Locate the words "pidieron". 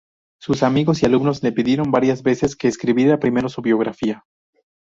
1.51-1.91